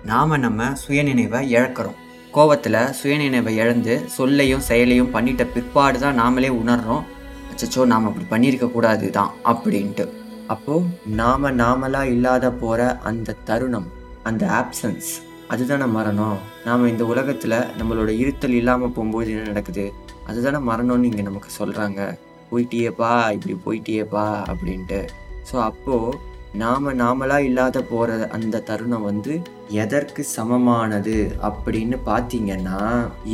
நாம் 0.05 0.37
நம்ம 0.37 0.69
சுயநினைவை 0.83 1.41
இழக்கிறோம். 1.57 1.97
கோவத்தில் 2.33 2.81
சுயநினைவை 3.01 3.49
இழந்து 3.49 4.05
சொல்லையும் 4.07 4.59
செயலையும் 4.59 5.13
பண்ணிட்ட 5.13 5.45
பிற்பாடு 5.53 5.99
தான் 5.99 6.19
நாமளே 6.19 6.49
உணர்றோம். 6.63 7.03
அச்சோ 7.51 7.85
நாம் 7.85 8.09
அப்படி 8.09 8.27
பண்ணியிருக்க 8.31 8.71
கூடாது 8.71 9.09
தான் 9.09 9.31
அப்படின்ட்டு. 9.43 10.19
அப்போது 10.53 10.87
நாம் 11.19 11.47
நாமளாக 11.63 12.13
இல்லாத 12.13 12.45
போகிற 12.61 12.81
அந்த 13.09 13.35
தருணம் 13.49 13.89
அந்த 14.29 14.43
ஆப்சன்ஸ் 14.61 15.11
அதுதானே 15.53 15.85
மரணம். 15.95 16.39
நாம் 16.65 16.89
இந்த 16.91 17.03
உலகத்தில் 17.13 17.55
நம்மளோட 17.79 18.09
இருத்தல் 18.23 18.57
இல்லாமல் 18.59 18.93
போகும்போது 18.95 19.31
என்ன 19.33 19.47
நடக்குது? 19.47 19.85
அதுதானே 20.29 20.59
மரணம்னு 20.69 21.09
இங்கே 21.09 21.25
நமக்கு 21.29 21.49
சொல்கிறாங்க 21.59 22.01
போயிட்டியேப்பா 22.51 23.11
இப்படி 23.35 23.55
போயிட்டியேப்பா 23.65 24.25
அப்படின்ட்டு. 24.51 24.99
ஸோ 25.49 25.55
அப்போது 25.69 26.17
நாம் 26.61 26.87
நாமளாக 27.01 27.47
இல்லாத 27.49 27.77
போகிற 27.91 28.17
அந்த 28.37 28.63
தருணம் 28.69 29.07
வந்து 29.09 29.33
எதற்கு 29.83 30.21
சமமானது 30.35 31.17
அப்படின்னு 31.49 31.99
பார்த்தீங்கன்னா 32.09 32.79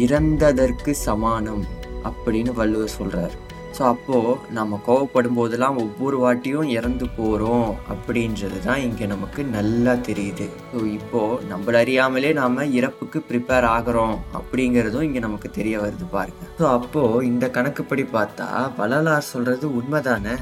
இறந்ததற்கு 0.03 0.91
சமானம் 1.07 1.65
அப்படின்னு 2.09 2.53
வள்ளுவர் 2.61 2.97
சொல்கிறார் 2.99 3.35
ஸோ 3.77 3.83
அப்போது 3.83 4.53
நம்ம 4.57 4.79
கோவப்படும் 4.85 5.35
போதெல்லாம் 5.39 5.75
ஒவ்வொரு 5.83 6.17
வாட்டியும் 6.23 6.69
இறந்து 6.77 7.05
போகிறோம் 7.17 7.67
அப்படின்றது 7.93 8.59
தான் 8.63 8.81
இங்கே 8.85 9.05
நமக்கு 9.05 9.41
நல்லா 9.55 9.93
தெரியுது. 10.07 10.47
ஸோ 10.71 10.79
இப்போது 10.93 11.43
நம்மள 11.51 11.75
அறியாமலே 11.83 12.31
நாம் 12.39 12.57
இறப்புக்கு 12.79 13.19
ப்ரிப்பேர் 13.29 13.67
ஆகிறோம் 13.75 14.15
அப்படிங்கிறதும் 14.39 15.05
இங்கே 15.07 15.19
நமக்கு 15.19 15.51
தெரிய 15.59 15.75
வருது 15.79 16.07
பாருங்க. 16.15 16.41
ஸோ 16.59 16.65
அப்போது 16.77 17.25
இந்த 17.25 17.47
கணக்குப்படி 17.57 18.05
பார்த்தா 18.17 18.47
வள்ளலார் 18.79 19.29
சொல்கிறது 19.33 19.67
உண்மைதானே? 19.81 20.35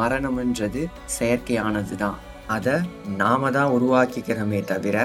மரணம்ன்றது 0.00 0.82
செயற்கையானது 1.18 1.96
தான் 2.04 2.18
அதை 2.56 2.76
நாம 3.22 3.50
தான் 3.50 3.74
உருவாக்கிக்கிறோமே 3.76 4.60
தவிர 4.64 4.96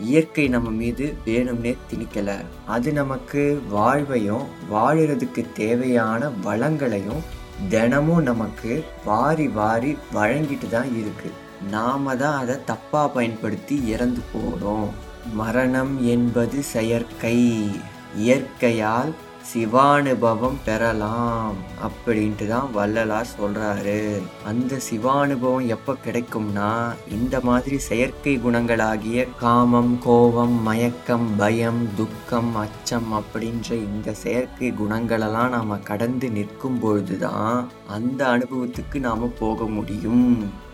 இயற்கை 0.00 0.48
நம்ம 0.48 0.70
மீது 0.70 1.14
வேணும்னே 1.26 1.76
திணிக்கலை. 1.90 2.36
அது 2.66 2.92
நமக்கு 2.92 3.60
வாழ்வையும் 3.70 4.46
வாழறதுக்கு 4.72 5.44
தேவையான 5.54 6.30
வளங்களையும் 6.44 7.22
தினமும் 7.68 8.22
நமக்கு 8.22 8.84
வாரி 9.04 9.48
வாரி 9.48 9.96
வழங்கிட்டு 10.14 10.68
தான் 10.70 10.90
இருக்குது 11.00 11.46
நாம 11.70 12.16
தான் 12.16 12.38
அதை 12.38 12.56
தப்பாக 12.66 13.12
பயன்படுத்தி 13.14 13.86
இறந்து 13.86 14.20
போகிறோம் 14.32 14.90
மரணம் 15.34 16.06
என்பது 16.06 16.62
செயற்கை. 16.62 17.70
இயற்கையால் 18.16 19.14
சிவானுபவம் 19.52 20.58
பெறலாம் 20.64 21.54
அப்படின்ட்டு 21.86 22.46
தான் 22.46 22.68
வள்ளலார் 22.74 23.30
சொல்கிறாரு 23.38 24.20
அந்த 24.44 24.78
சிவானுபவம் 24.78 25.66
எப்போ 25.66 25.92
கிடைக்கும்னா 26.06 26.70
இந்த 27.10 27.40
மாதிரி 27.40 27.78
செயற்கை 27.78 28.34
குணங்களாகிய 28.38 29.26
காமம் 29.40 29.98
கோபம் 30.04 30.56
மயக்கம் 30.62 31.28
பயம் 31.36 31.82
துக்கம் 31.96 32.52
அச்சம் 32.54 33.10
அப்படின்ற 33.12 33.72
இந்த 33.88 34.12
செயற்கை 34.12 34.70
குணங்களெல்லாம் 34.72 35.48
நாம் 35.48 35.82
கடந்து 35.82 36.30
நிற்கும் 36.30 36.78
பொழுதுதான் 36.78 37.66
அந்த 37.86 38.20
அனுபவத்துக்கு 38.26 39.00
நாம் 39.00 39.34
போக 39.38 39.64
முடியும். 39.64 40.30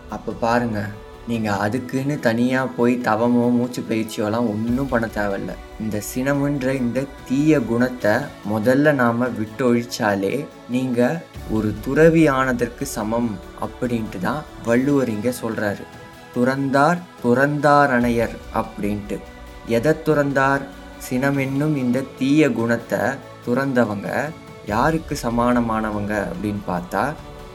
அப்போ 0.09 0.31
பாருங்கள் 0.39 0.91
நீங்கள் 1.27 1.59
அதுக்குன்னு 1.59 2.19
தனியாக 2.19 2.67
போய் 2.67 2.93
தவமோ 2.97 3.45
மூச்சு 3.49 3.81
பயிற்சியோலாம் 3.81 4.49
ஒன்றும் 4.53 4.89
பண்ண 4.89 5.07
தேவையில்ல. 5.15 5.51
இந்த 5.79 6.01
சினமுன்ற 6.09 6.73
இந்த 6.73 7.05
தீய 7.27 7.59
குணத்தை 7.59 8.13
முதல்ல 8.51 8.93
நாம் 8.93 9.23
விட்டொழிச்சாலே 9.39 10.45
நீங்கள் 10.69 11.17
ஒரு 11.51 11.75
துறவி 11.85 12.27
ஆனதற்கு 12.27 12.85
சமம் 12.85 13.31
அப்படின்ட்டு 13.61 14.19
தான் 14.19 14.41
வள்ளுவர் 14.65 15.09
இங்கே 15.09 15.33
சொல்கிறாரு 15.41 15.85
துறந்தார் 16.35 16.99
துறந்தார் 17.23 17.89
அணையர் 17.89 18.35
அப்படின்ட்டு. 18.53 19.17
எதை 19.67 19.93
துறந்தார்? 20.07 20.63
சினம் 20.99 21.37
என்னும் 21.37 21.75
இந்த 21.75 22.03
தீய 22.19 22.49
குணத்தை 22.49 22.99
துறந்தவங்க 23.45 24.09
யாருக்கு 24.65 25.15
சமானமானவங்க 25.23 26.13
அப்படின்னு 26.31 26.61
பார்த்தா 26.67 27.03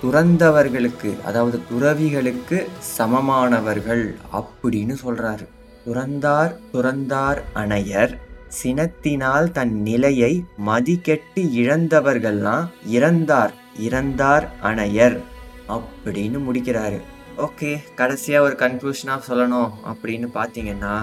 துறந்தவர்களுக்கு 0.03 1.11
அதாவது 1.25 1.61
துறவிகளுக்கு 1.69 2.69
சமமானவர்கள் 2.99 4.05
அப்படின்னு 4.33 4.95
சொல்றாரு. 5.05 5.47
துறந்தார் 5.85 6.53
துறந்தார் 6.73 7.41
அணையர் 7.53 8.19
சினத்தினால் 8.63 9.51
தன் 9.51 9.75
நிலையை 9.83 10.45
மதிக்கெட்டு 10.67 11.43
இழந்தவர்கள்லாம் 11.61 12.67
இறந்தார் 12.87 13.53
இறந்தார் 13.79 14.47
அணையர் 14.61 15.21
அப்படின்னு 15.69 16.39
முடிக்கிறாரு. 16.47 17.01
ஓகே 17.37 17.79
கடைசியாக 17.95 18.45
ஒரு 18.45 18.57
கன்க்ளூஷனாக 18.59 19.27
சொல்லணும் 19.29 19.71
அப்படின்னு 19.93 20.29
பார்த்தீங்கன்னா 20.35 20.95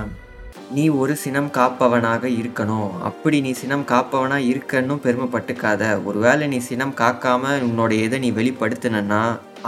நீ 0.76 0.86
ஒரு 1.02 1.14
சினம் 1.22 1.50
காப்பவனாக 1.58 2.24
இருக்கணும். 2.40 2.90
அப்படி 3.10 3.38
நீ 3.46 3.52
சினம் 3.60 3.86
காப்பவனா 3.92 4.38
இருக்கணும் 4.52 5.04
பெருமைப்பட்டுக்காத. 5.06 5.84
ஒருவேளை 6.10 6.46
நீ 6.54 6.60
சினம் 6.70 6.94
காக்காம 7.02 7.54
உன்னோட 7.68 7.92
எதை 8.06 8.18
நீ 8.26 8.32
வெளிப்படுத்தினா 8.40 9.22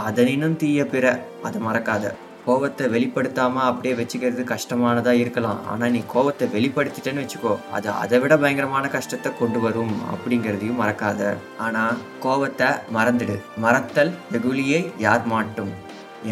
அதனினும் 0.06 0.58
தீய 0.62 0.84
பிற 0.92 1.14
அதை 1.48 1.60
மறக்காத. 1.68 2.12
கோவத்தை 2.46 2.84
வெளிப்படுத்தாம 2.94 3.64
அப்படியே 3.70 3.94
வச்சுக்கிறது 3.98 4.44
கஷ்டமானதா 4.52 5.12
இருக்கலாம். 5.22 5.60
ஆனா 5.72 5.84
நீ 5.96 6.00
கோவத்தை 6.14 6.46
வெளிப்படுத்திட்டேன்னு 6.56 7.24
வச்சுக்கோ 7.24 7.56
அது 7.76 7.90
அதை 8.02 8.18
விட 8.22 8.36
பயங்கரமான 8.44 8.88
கஷ்டத்தை 8.96 9.32
கொண்டு 9.40 9.60
வரும் 9.66 9.94
அப்படிங்கிறதையும் 10.12 10.80
மறக்காத. 10.84 11.34
ஆனா 11.66 11.84
கோவத்தை 12.24 12.70
மறந்துடு. 12.96 13.36
மறத்தல் 13.66 14.12
வெகுளியை 14.32 14.82
யார் 15.06 15.26
மாட்டும். 15.34 15.72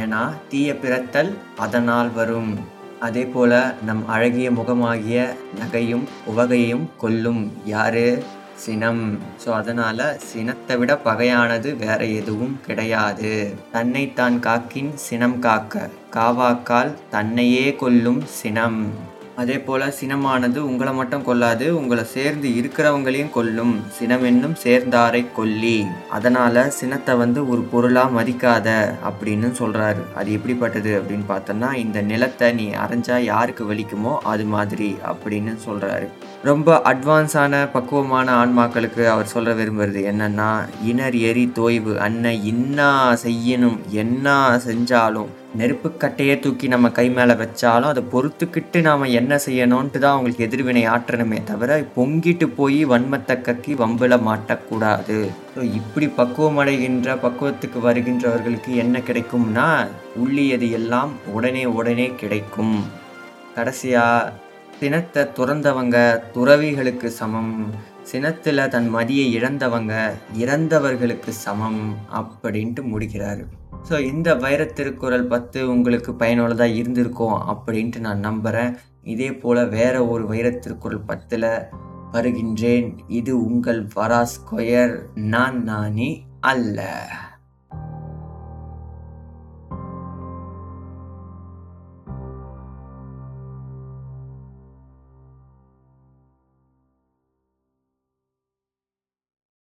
ஏன்னா 0.02 0.25
தீய 0.48 0.72
பிறத்தல் 0.82 1.30
அதனால் 1.66 2.10
வரும். 2.18 2.52
அதே 3.00 3.24
போல 3.24 3.74
நம் 3.84 4.06
அழகிய 4.06 4.50
முகமாகிய 4.50 5.36
நகையும் 5.60 6.04
உவகையும் 6.26 6.88
கொல்லும் 6.98 7.52
யாரு? 7.64 8.22
சினம். 8.54 9.18
ஸோ 9.44 9.48
அதனால 9.48 10.18
சினத்தை 10.18 10.76
விட 10.76 11.00
பகையானது 11.04 11.76
வேற 11.76 12.04
எதுவும் 12.04 12.60
கிடையாது. 12.66 13.54
தன்னைத்தான் 13.72 14.38
காக்கின் 14.38 14.94
சினம் 14.94 15.38
காக்க. 15.38 15.90
காவாக்கால் 16.14 16.94
தன்னையே 17.10 17.76
கொல்லும் 17.76 18.22
சினம். 18.24 18.92
அதே 19.40 19.57
போல் 19.59 19.85
சினமானது 19.99 20.59
உங்களை 20.68 20.92
மட்டும் 20.92 21.25
கொல்லாது 21.25 21.66
உங்களை 21.76 22.04
சேர்ந்து 22.04 22.49
இருக்கிறவங்களையும் 22.61 23.30
கொல்லும். 23.30 23.75
சினம் 23.88 24.25
என்னும் 24.25 24.57
சேர்ந்தாரை 24.64 25.21
கொல்லி. 25.33 25.76
அதனால் 26.09 26.61
சினத்தை 26.71 27.14
வந்து 27.16 27.42
ஒரு 27.49 27.62
பொருளாக 27.73 28.14
மதிக்காத 28.18 28.68
அப்படின்னு 29.11 29.50
சொல்கிறாரு 29.61 30.02
அது 30.14 30.33
எப்படிப்பட்டது 30.33 30.92
அப்படின்னு 31.00 31.28
பார்த்தோம்னா 31.28 31.71
இந்த 31.85 32.00
நிலத்தை 32.02 32.49
நீ 32.52 32.66
அரைஞ்சா 32.85 33.18
யாருக்கு 33.33 33.64
வலிக்குமோ 33.73 34.14
அது 34.33 34.47
மாதிரி 34.54 34.90
அப்படின்னு 35.12 35.54
சொல்கிறாரு 35.66 36.09
ரொம்ப 36.47 36.75
அட்வான்ஸான 36.85 37.61
பக்குவமான 37.73 38.26
ஆன்மாக்களுக்கு 38.40 39.02
அவர் 39.09 39.30
சொல்ல 39.33 39.54
விரும்புறது 39.54 40.00
என்னன்னா 40.11 40.50
இனர் 40.85 41.16
எரி 41.21 41.42
தோய்வு 41.52 41.95
அன்ன 41.99 42.33
இன்னா 42.50 42.90
செய்யணும் 43.23 43.78
என்ன 43.92 44.37
செஞ்சாலும் 44.66 45.33
நெருப்புக்கட்டையே 45.57 46.35
தூக்கி 46.40 46.66
நம்ம 46.68 46.90
கை 46.90 47.07
மேலே 47.11 47.35
வச்சாலும் 47.35 47.90
அதை 47.90 48.02
பொறுத்துக்கிட்டு 48.12 48.80
நாம் 48.80 49.04
என்ன 49.12 49.40
செய்யணும்ன்ட்டு 49.47 49.99
தான் 49.99 50.14
அவங்களுக்கு 50.14 50.47
எதிர்வினை 50.49 50.87
ஆற்றணுமே 50.95 51.38
தவிர 51.45 51.80
பொங்கிட்டு 51.97 52.49
போய் 52.59 52.80
வன்மத்தை 52.85 53.37
கக்கி 53.40 53.75
வம்பில் 53.83 54.25
மாட்டக்கூடாது. 54.30 55.18
ஸோ 55.54 55.62
இப்படி 55.75 56.09
பக்குவமடைகின்ற 56.21 57.16
பக்குவத்துக்கு 57.26 57.80
வருகின்றவர்களுக்கு 57.80 58.73
என்ன 58.85 58.99
கிடைக்கும்னா 59.09 59.71
உள்ளியது 60.16 60.68
எல்லாம் 60.71 61.14
உடனே 61.33 61.64
உடனே 61.78 62.11
கிடைக்கும். 62.23 62.76
கடைசியாக 63.54 64.47
சினத்தை 64.80 65.23
துறந்தவங்க 65.37 65.97
துறவிகளுக்கு 66.35 67.08
சமம். 67.11 67.54
சினத்தில் 68.12 68.68
தன் 68.68 68.94
மதியை 68.94 69.25
இழந்தவங்க 69.38 69.94
இறந்தவர்களுக்கு 70.38 71.28
சமம் 71.28 71.80
அப்படின்ட்டு 72.14 72.82
முடிக்கிறாரு. 72.92 73.42
ஸோ 73.88 73.94
இந்த 74.12 74.35
வைரத்திருக்குறள் 74.35 75.26
பத்து 75.28 75.68
உங்களுக்கு 75.68 76.14
பயனுள்ளதாக 76.14 76.70
இருந்திருக்கும் 76.70 77.37
அப்படின்ட்டு 77.52 77.99
நான் 77.99 78.18
நம்புகிறேன் 78.18 78.76
இதே 79.04 79.30
போல் 79.32 79.68
வேற 79.68 80.06
ஒரு 80.06 80.25
வைரத்திருக்குறள் 80.32 81.06
பத்தில் 81.06 81.50
வருகின்றேன். 82.12 82.88
இது 83.08 83.44
உங்கள் 83.44 83.87
வரா 83.97 84.26
ஸ்கொயர். 84.35 84.97
நான் 85.14 85.58
நானி 85.68 86.11
அல்ல. 86.40 86.87